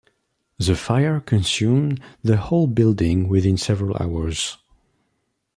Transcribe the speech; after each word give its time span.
The 0.57 0.75
fire 0.75 1.19
consumed 1.19 2.01
the 2.23 2.37
whole 2.37 2.65
building 2.65 3.27
within 3.27 3.55
several 3.55 3.95
hours. 4.01 4.57